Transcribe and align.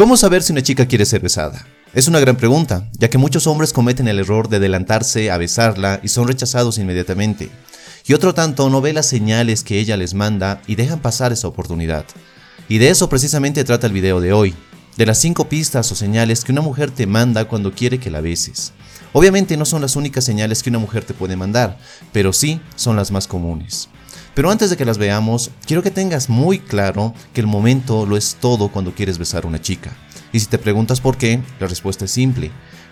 ¿Cómo 0.00 0.16
saber 0.16 0.42
si 0.42 0.52
una 0.52 0.62
chica 0.62 0.86
quiere 0.86 1.04
ser 1.04 1.20
besada? 1.20 1.66
Es 1.92 2.08
una 2.08 2.20
gran 2.20 2.36
pregunta, 2.36 2.88
ya 2.92 3.10
que 3.10 3.18
muchos 3.18 3.46
hombres 3.46 3.74
cometen 3.74 4.08
el 4.08 4.18
error 4.18 4.48
de 4.48 4.56
adelantarse 4.56 5.30
a 5.30 5.36
besarla 5.36 6.00
y 6.02 6.08
son 6.08 6.26
rechazados 6.26 6.78
inmediatamente. 6.78 7.50
Y 8.06 8.14
otro 8.14 8.32
tanto 8.32 8.70
no 8.70 8.80
ve 8.80 8.94
las 8.94 9.04
señales 9.04 9.62
que 9.62 9.78
ella 9.78 9.98
les 9.98 10.14
manda 10.14 10.62
y 10.66 10.76
dejan 10.76 11.00
pasar 11.00 11.32
esa 11.32 11.48
oportunidad. 11.48 12.06
Y 12.66 12.78
de 12.78 12.88
eso 12.88 13.10
precisamente 13.10 13.62
trata 13.62 13.88
el 13.88 13.92
video 13.92 14.22
de 14.22 14.32
hoy, 14.32 14.54
de 14.96 15.04
las 15.04 15.18
5 15.18 15.50
pistas 15.50 15.92
o 15.92 15.94
señales 15.94 16.44
que 16.44 16.52
una 16.52 16.62
mujer 16.62 16.90
te 16.90 17.06
manda 17.06 17.44
cuando 17.44 17.74
quiere 17.74 18.00
que 18.00 18.10
la 18.10 18.22
beses. 18.22 18.72
Obviamente 19.12 19.58
no 19.58 19.66
son 19.66 19.82
las 19.82 19.96
únicas 19.96 20.24
señales 20.24 20.62
que 20.62 20.70
una 20.70 20.78
mujer 20.78 21.04
te 21.04 21.12
puede 21.12 21.36
mandar, 21.36 21.78
pero 22.10 22.32
sí 22.32 22.58
son 22.74 22.96
las 22.96 23.10
más 23.10 23.26
comunes. 23.26 23.90
Pero 24.34 24.50
antes 24.50 24.70
de 24.70 24.76
que 24.76 24.84
las 24.84 24.98
veamos, 24.98 25.50
quiero 25.66 25.82
que 25.82 25.90
tengas 25.90 26.28
muy 26.28 26.60
claro 26.60 27.14
que 27.32 27.40
el 27.40 27.46
momento 27.46 28.06
lo 28.06 28.16
es 28.16 28.36
todo 28.40 28.68
cuando 28.68 28.94
quieres 28.94 29.18
besar 29.18 29.44
a 29.44 29.48
una 29.48 29.60
chica. 29.60 29.96
Y 30.32 30.40
si 30.40 30.46
te 30.46 30.58
preguntas 30.58 31.00
por 31.00 31.16
qué, 31.16 31.40
la 31.58 31.66
respuesta 31.66 32.04
es 32.04 32.12
simple. 32.12 32.50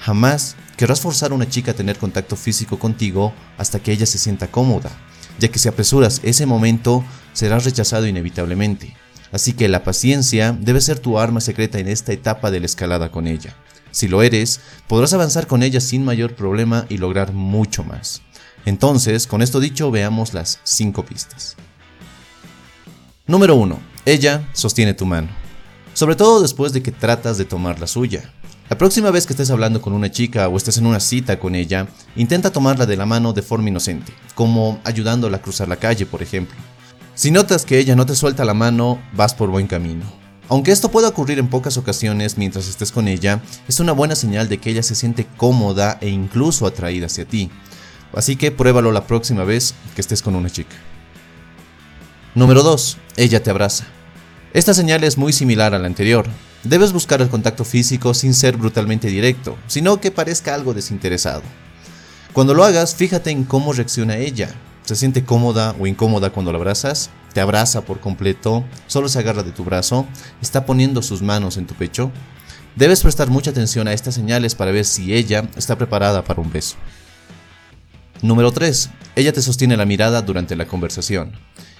Jamás 0.00 0.56
querrás 0.76 1.00
forzar 1.00 1.30
a 1.30 1.34
una 1.34 1.48
chica 1.48 1.70
a 1.70 1.74
tener 1.74 1.98
contacto 1.98 2.34
físico 2.34 2.78
contigo 2.78 3.32
hasta 3.58 3.80
que 3.80 3.92
ella 3.92 4.06
se 4.06 4.18
sienta 4.18 4.50
cómoda, 4.50 4.90
ya 5.38 5.48
que 5.48 5.58
si 5.58 5.68
apresuras 5.68 6.20
ese 6.24 6.46
momento, 6.46 7.04
serás 7.32 7.64
rechazado 7.64 8.06
inevitablemente. 8.06 8.96
Así 9.30 9.52
que 9.52 9.68
la 9.68 9.84
paciencia 9.84 10.56
debe 10.58 10.80
ser 10.80 10.98
tu 10.98 11.18
arma 11.18 11.40
secreta 11.40 11.78
en 11.78 11.86
esta 11.86 12.12
etapa 12.12 12.50
de 12.50 12.60
la 12.60 12.66
escalada 12.66 13.12
con 13.12 13.26
ella. 13.28 13.54
Si 13.90 14.08
lo 14.08 14.22
eres, 14.22 14.60
podrás 14.86 15.12
avanzar 15.12 15.46
con 15.46 15.62
ella 15.62 15.80
sin 15.80 16.04
mayor 16.04 16.34
problema 16.34 16.86
y 16.88 16.98
lograr 16.98 17.32
mucho 17.32 17.84
más. 17.84 18.22
Entonces, 18.64 19.26
con 19.26 19.42
esto 19.42 19.60
dicho, 19.60 19.90
veamos 19.90 20.34
las 20.34 20.60
5 20.64 21.04
pistas. 21.04 21.56
Número 23.26 23.54
1. 23.54 23.78
Ella 24.06 24.48
sostiene 24.52 24.94
tu 24.94 25.06
mano. 25.06 25.28
Sobre 25.94 26.16
todo 26.16 26.42
después 26.42 26.72
de 26.72 26.82
que 26.82 26.92
tratas 26.92 27.38
de 27.38 27.44
tomar 27.44 27.80
la 27.80 27.86
suya. 27.86 28.32
La 28.68 28.78
próxima 28.78 29.10
vez 29.10 29.26
que 29.26 29.32
estés 29.32 29.50
hablando 29.50 29.82
con 29.82 29.92
una 29.92 30.12
chica 30.12 30.46
o 30.48 30.56
estés 30.56 30.78
en 30.78 30.86
una 30.86 31.00
cita 31.00 31.40
con 31.40 31.56
ella, 31.56 31.88
intenta 32.14 32.52
tomarla 32.52 32.86
de 32.86 32.96
la 32.96 33.06
mano 33.06 33.32
de 33.32 33.42
forma 33.42 33.68
inocente, 33.68 34.12
como 34.36 34.80
ayudándola 34.84 35.38
a 35.38 35.42
cruzar 35.42 35.66
la 35.66 35.76
calle, 35.76 36.06
por 36.06 36.22
ejemplo. 36.22 36.56
Si 37.14 37.32
notas 37.32 37.64
que 37.64 37.78
ella 37.78 37.96
no 37.96 38.06
te 38.06 38.14
suelta 38.14 38.44
la 38.44 38.54
mano, 38.54 39.02
vas 39.12 39.34
por 39.34 39.50
buen 39.50 39.66
camino. 39.66 40.19
Aunque 40.50 40.72
esto 40.72 40.90
pueda 40.90 41.06
ocurrir 41.06 41.38
en 41.38 41.46
pocas 41.46 41.76
ocasiones 41.76 42.36
mientras 42.36 42.66
estés 42.66 42.90
con 42.90 43.06
ella, 43.06 43.40
es 43.68 43.78
una 43.78 43.92
buena 43.92 44.16
señal 44.16 44.48
de 44.48 44.58
que 44.58 44.70
ella 44.70 44.82
se 44.82 44.96
siente 44.96 45.24
cómoda 45.36 45.96
e 46.00 46.08
incluso 46.08 46.66
atraída 46.66 47.06
hacia 47.06 47.24
ti. 47.24 47.52
Así 48.12 48.34
que 48.34 48.50
pruébalo 48.50 48.90
la 48.90 49.06
próxima 49.06 49.44
vez 49.44 49.74
que 49.94 50.00
estés 50.00 50.22
con 50.22 50.34
una 50.34 50.50
chica. 50.50 50.74
Número 52.34 52.64
2. 52.64 52.98
Ella 53.16 53.40
te 53.40 53.50
abraza. 53.50 53.84
Esta 54.52 54.74
señal 54.74 55.04
es 55.04 55.16
muy 55.16 55.32
similar 55.32 55.72
a 55.72 55.78
la 55.78 55.86
anterior. 55.86 56.26
Debes 56.64 56.92
buscar 56.92 57.22
el 57.22 57.28
contacto 57.28 57.64
físico 57.64 58.12
sin 58.12 58.34
ser 58.34 58.56
brutalmente 58.56 59.06
directo, 59.06 59.56
sino 59.68 60.00
que 60.00 60.10
parezca 60.10 60.52
algo 60.52 60.74
desinteresado. 60.74 61.42
Cuando 62.32 62.54
lo 62.54 62.64
hagas, 62.64 62.96
fíjate 62.96 63.30
en 63.30 63.44
cómo 63.44 63.72
reacciona 63.72 64.16
ella. 64.16 64.52
¿Se 64.84 64.96
siente 64.96 65.24
cómoda 65.24 65.76
o 65.78 65.86
incómoda 65.86 66.30
cuando 66.30 66.50
la 66.50 66.58
abrazas? 66.58 67.10
¿Te 67.32 67.40
abraza 67.40 67.82
por 67.82 68.00
completo? 68.00 68.64
¿Solo 68.86 69.08
se 69.08 69.18
agarra 69.18 69.42
de 69.42 69.52
tu 69.52 69.64
brazo? 69.64 70.06
¿Está 70.42 70.66
poniendo 70.66 71.02
sus 71.02 71.22
manos 71.22 71.56
en 71.56 71.66
tu 71.66 71.74
pecho? 71.74 72.10
Debes 72.76 73.02
prestar 73.02 73.28
mucha 73.28 73.50
atención 73.50 73.88
a 73.88 73.92
estas 73.92 74.14
señales 74.14 74.54
para 74.54 74.72
ver 74.72 74.84
si 74.84 75.14
ella 75.14 75.48
está 75.56 75.76
preparada 75.76 76.24
para 76.24 76.40
un 76.40 76.52
beso. 76.52 76.76
Número 78.22 78.52
3. 78.52 78.90
Ella 79.16 79.32
te 79.32 79.42
sostiene 79.42 79.76
la 79.76 79.86
mirada 79.86 80.22
durante 80.22 80.56
la 80.56 80.66
conversación. 80.66 81.32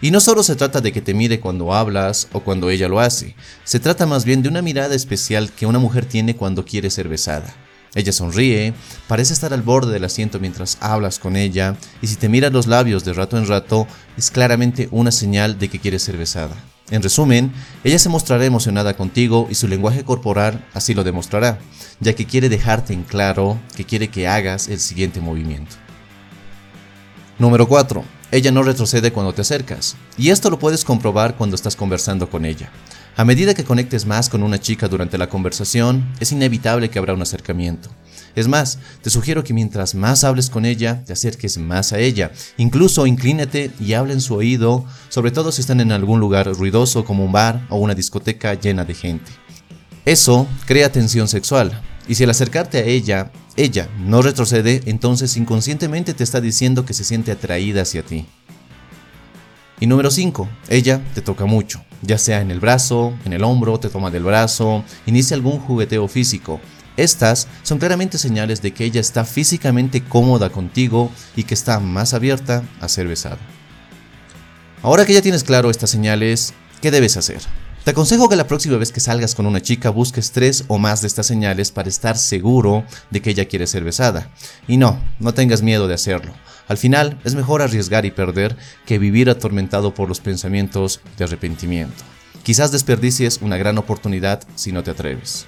Y 0.00 0.10
no 0.10 0.20
solo 0.20 0.42
se 0.42 0.56
trata 0.56 0.80
de 0.80 0.92
que 0.92 1.00
te 1.00 1.14
mire 1.14 1.40
cuando 1.40 1.72
hablas 1.72 2.28
o 2.32 2.40
cuando 2.40 2.68
ella 2.68 2.88
lo 2.88 3.00
hace, 3.00 3.34
se 3.64 3.80
trata 3.80 4.04
más 4.04 4.24
bien 4.24 4.42
de 4.42 4.48
una 4.48 4.62
mirada 4.62 4.94
especial 4.94 5.50
que 5.52 5.66
una 5.66 5.78
mujer 5.78 6.04
tiene 6.04 6.36
cuando 6.36 6.64
quiere 6.64 6.90
ser 6.90 7.08
besada. 7.08 7.54
Ella 7.94 8.12
sonríe, 8.12 8.74
parece 9.08 9.32
estar 9.32 9.52
al 9.52 9.62
borde 9.62 9.92
del 9.92 10.04
asiento 10.04 10.38
mientras 10.38 10.78
hablas 10.80 11.18
con 11.18 11.36
ella, 11.36 11.76
y 12.02 12.08
si 12.08 12.16
te 12.16 12.28
mira 12.28 12.50
los 12.50 12.66
labios 12.66 13.04
de 13.04 13.12
rato 13.12 13.38
en 13.38 13.46
rato, 13.46 13.86
es 14.16 14.30
claramente 14.30 14.88
una 14.90 15.12
señal 15.12 15.58
de 15.58 15.68
que 15.68 15.78
quiere 15.78 15.98
ser 15.98 16.16
besada. 16.16 16.56
En 16.90 17.02
resumen, 17.02 17.52
ella 17.82 17.98
se 17.98 18.08
mostrará 18.08 18.44
emocionada 18.44 18.96
contigo 18.96 19.48
y 19.50 19.56
su 19.56 19.66
lenguaje 19.66 20.04
corporal 20.04 20.64
así 20.72 20.94
lo 20.94 21.02
demostrará, 21.02 21.58
ya 21.98 22.14
que 22.14 22.26
quiere 22.26 22.48
dejarte 22.48 22.92
en 22.92 23.02
claro 23.02 23.58
que 23.74 23.84
quiere 23.84 24.08
que 24.08 24.28
hagas 24.28 24.68
el 24.68 24.78
siguiente 24.78 25.20
movimiento. 25.20 25.74
Número 27.38 27.66
4. 27.66 28.04
Ella 28.30 28.52
no 28.52 28.62
retrocede 28.62 29.12
cuando 29.12 29.34
te 29.34 29.42
acercas, 29.42 29.96
y 30.16 30.30
esto 30.30 30.48
lo 30.48 30.58
puedes 30.58 30.84
comprobar 30.84 31.36
cuando 31.36 31.56
estás 31.56 31.76
conversando 31.76 32.30
con 32.30 32.44
ella. 32.44 32.70
A 33.18 33.24
medida 33.24 33.54
que 33.54 33.64
conectes 33.64 34.04
más 34.04 34.28
con 34.28 34.42
una 34.42 34.60
chica 34.60 34.88
durante 34.88 35.16
la 35.16 35.30
conversación, 35.30 36.06
es 36.20 36.32
inevitable 36.32 36.90
que 36.90 36.98
habrá 36.98 37.14
un 37.14 37.22
acercamiento. 37.22 37.88
Es 38.34 38.46
más, 38.46 38.78
te 39.00 39.08
sugiero 39.08 39.42
que 39.42 39.54
mientras 39.54 39.94
más 39.94 40.22
hables 40.22 40.50
con 40.50 40.66
ella, 40.66 41.02
te 41.02 41.14
acerques 41.14 41.56
más 41.56 41.94
a 41.94 41.98
ella. 41.98 42.30
Incluso 42.58 43.06
inclínate 43.06 43.70
y 43.80 43.94
habla 43.94 44.12
en 44.12 44.20
su 44.20 44.34
oído, 44.34 44.84
sobre 45.08 45.30
todo 45.30 45.50
si 45.50 45.62
están 45.62 45.80
en 45.80 45.92
algún 45.92 46.20
lugar 46.20 46.46
ruidoso 46.46 47.06
como 47.06 47.24
un 47.24 47.32
bar 47.32 47.66
o 47.70 47.78
una 47.78 47.94
discoteca 47.94 48.52
llena 48.52 48.84
de 48.84 48.92
gente. 48.92 49.32
Eso 50.04 50.46
crea 50.66 50.92
tensión 50.92 51.26
sexual, 51.26 51.80
y 52.06 52.16
si 52.16 52.24
al 52.24 52.30
acercarte 52.30 52.76
a 52.76 52.84
ella, 52.84 53.32
ella 53.56 53.88
no 53.98 54.20
retrocede, 54.20 54.82
entonces 54.84 55.38
inconscientemente 55.38 56.12
te 56.12 56.22
está 56.22 56.42
diciendo 56.42 56.84
que 56.84 56.92
se 56.92 57.02
siente 57.02 57.32
atraída 57.32 57.80
hacia 57.80 58.02
ti. 58.02 58.26
Y 59.78 59.86
número 59.86 60.10
5, 60.10 60.48
ella 60.68 61.02
te 61.14 61.20
toca 61.20 61.44
mucho, 61.44 61.82
ya 62.00 62.16
sea 62.16 62.40
en 62.40 62.50
el 62.50 62.60
brazo, 62.60 63.12
en 63.26 63.34
el 63.34 63.44
hombro, 63.44 63.78
te 63.78 63.90
toma 63.90 64.10
del 64.10 64.24
brazo, 64.24 64.84
inicia 65.04 65.36
algún 65.36 65.58
jugueteo 65.58 66.08
físico. 66.08 66.60
Estas 66.96 67.46
son 67.62 67.78
claramente 67.78 68.16
señales 68.16 68.62
de 68.62 68.72
que 68.72 68.84
ella 68.84 69.02
está 69.02 69.24
físicamente 69.24 70.02
cómoda 70.02 70.48
contigo 70.48 71.10
y 71.36 71.42
que 71.42 71.52
está 71.52 71.78
más 71.78 72.14
abierta 72.14 72.62
a 72.80 72.88
ser 72.88 73.06
besada. 73.06 73.38
Ahora 74.82 75.04
que 75.04 75.12
ya 75.12 75.20
tienes 75.20 75.44
claro 75.44 75.68
estas 75.68 75.90
señales, 75.90 76.54
¿qué 76.80 76.90
debes 76.90 77.18
hacer? 77.18 77.40
Te 77.86 77.92
aconsejo 77.92 78.28
que 78.28 78.34
la 78.34 78.48
próxima 78.48 78.78
vez 78.78 78.90
que 78.90 78.98
salgas 78.98 79.36
con 79.36 79.46
una 79.46 79.62
chica 79.62 79.90
busques 79.90 80.32
tres 80.32 80.64
o 80.66 80.76
más 80.76 81.02
de 81.02 81.06
estas 81.06 81.28
señales 81.28 81.70
para 81.70 81.88
estar 81.88 82.18
seguro 82.18 82.82
de 83.12 83.22
que 83.22 83.30
ella 83.30 83.44
quiere 83.44 83.68
ser 83.68 83.84
besada. 83.84 84.28
Y 84.66 84.76
no, 84.76 85.00
no 85.20 85.34
tengas 85.34 85.62
miedo 85.62 85.86
de 85.86 85.94
hacerlo. 85.94 86.32
Al 86.66 86.78
final, 86.78 87.16
es 87.22 87.36
mejor 87.36 87.62
arriesgar 87.62 88.04
y 88.04 88.10
perder 88.10 88.56
que 88.86 88.98
vivir 88.98 89.30
atormentado 89.30 89.94
por 89.94 90.08
los 90.08 90.18
pensamientos 90.18 90.98
de 91.16 91.26
arrepentimiento. 91.26 92.02
Quizás 92.42 92.72
desperdicies 92.72 93.38
una 93.40 93.56
gran 93.56 93.78
oportunidad 93.78 94.42
si 94.56 94.72
no 94.72 94.82
te 94.82 94.90
atreves. 94.90 95.46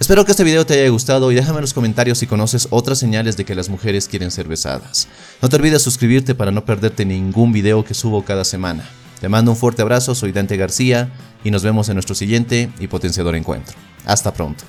Espero 0.00 0.24
que 0.24 0.30
este 0.30 0.44
video 0.44 0.64
te 0.64 0.80
haya 0.80 0.88
gustado 0.88 1.30
y 1.30 1.34
déjame 1.34 1.58
en 1.58 1.62
los 1.64 1.74
comentarios 1.74 2.16
si 2.16 2.26
conoces 2.26 2.68
otras 2.70 2.98
señales 2.98 3.36
de 3.36 3.44
que 3.44 3.54
las 3.54 3.68
mujeres 3.68 4.08
quieren 4.08 4.30
ser 4.30 4.48
besadas. 4.48 5.08
No 5.42 5.50
te 5.50 5.56
olvides 5.56 5.82
suscribirte 5.82 6.34
para 6.34 6.52
no 6.52 6.64
perderte 6.64 7.04
ningún 7.04 7.52
video 7.52 7.84
que 7.84 7.92
subo 7.92 8.24
cada 8.24 8.46
semana. 8.46 8.88
Te 9.20 9.28
mando 9.28 9.50
un 9.50 9.56
fuerte 9.56 9.82
abrazo, 9.82 10.14
soy 10.14 10.32
Dante 10.32 10.56
García 10.56 11.10
y 11.44 11.50
nos 11.50 11.62
vemos 11.62 11.88
en 11.88 11.94
nuestro 11.94 12.14
siguiente 12.14 12.70
y 12.78 12.86
potenciador 12.86 13.34
encuentro. 13.34 13.76
Hasta 14.04 14.32
pronto. 14.32 14.64